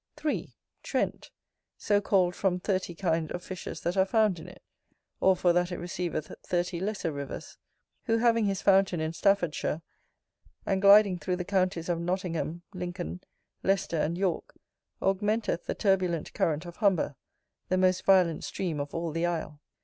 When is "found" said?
4.03-4.39